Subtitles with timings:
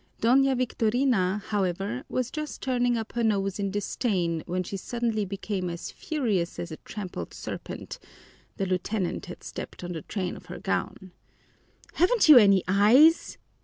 [0.19, 5.69] Doña Victorina, however, was just turning up her nose in disdain when she suddenly became
[5.69, 7.99] as furious as a trampled serpent
[8.57, 11.11] the lieutenant had stepped on the train of her gown.
[11.93, 13.37] "Haven't you any eyes?"